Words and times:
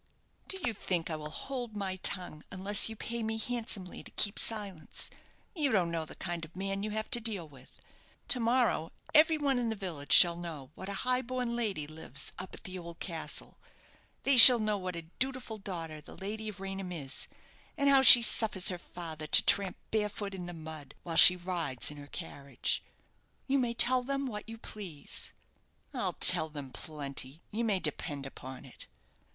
Do 0.47 0.57
you 0.65 0.73
think 0.73 1.11
I 1.11 1.15
will 1.15 1.29
hold 1.29 1.75
my 1.75 1.97
tongue 1.97 2.43
unless 2.49 2.89
you 2.89 2.95
pay 2.95 3.21
me 3.21 3.37
handsomely 3.37 4.01
to 4.01 4.09
keep 4.09 4.39
silence? 4.39 5.11
You 5.53 5.71
don't 5.71 5.91
know 5.91 6.05
the 6.05 6.15
kind 6.15 6.43
of 6.43 6.55
man 6.55 6.81
you 6.81 6.89
have 6.89 7.11
to 7.11 7.19
deal 7.19 7.47
with. 7.47 7.69
To 8.29 8.39
morrow 8.39 8.93
every 9.13 9.37
one 9.37 9.59
in 9.59 9.69
the 9.69 9.75
village 9.75 10.11
shall 10.11 10.35
know 10.35 10.71
what 10.73 10.89
a 10.89 10.95
high 11.05 11.21
born 11.21 11.55
lady 11.55 11.85
lives 11.85 12.31
up 12.39 12.55
at 12.55 12.63
the 12.63 12.79
old 12.79 12.99
castle 12.99 13.59
they 14.23 14.37
shall 14.37 14.57
know 14.57 14.75
what 14.75 14.95
a 14.95 15.03
dutiful 15.19 15.59
daughter 15.59 16.01
the 16.01 16.17
lady 16.17 16.49
of 16.49 16.59
Raynham 16.59 16.91
is, 16.91 17.27
and 17.77 17.87
how 17.87 18.01
she 18.01 18.23
suffers 18.23 18.69
her 18.69 18.79
father 18.79 19.27
to 19.27 19.45
tramp 19.45 19.77
barefoot 19.91 20.33
in 20.33 20.47
the 20.47 20.51
mud, 20.53 20.95
while 21.03 21.15
she 21.15 21.35
rides 21.35 21.91
in 21.91 21.97
her 21.97 22.07
carriage!" 22.07 22.81
"You 23.45 23.59
may 23.59 23.75
tell 23.75 24.01
them 24.01 24.25
what 24.25 24.49
you 24.49 24.57
please." 24.57 25.31
"I'll 25.93 26.13
tell 26.13 26.49
them 26.49 26.71
plenty, 26.71 27.43
you 27.51 27.63
may 27.63 27.79
depend 27.79 28.25
upon 28.25 28.65
it." 28.65 28.87